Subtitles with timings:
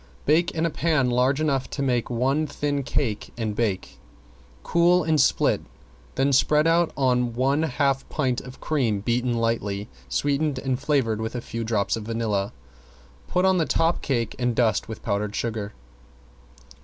[0.25, 3.99] Bake in a pan large enough to make one thin cake and bake.
[4.63, 5.61] Cool and split,
[6.15, 9.61] then spread on one half pint of cream beaten light,
[10.09, 12.51] sweetened, and flavored with a few drops of vanilla.
[13.27, 15.71] Put on the top cake and dust with powdered sugar.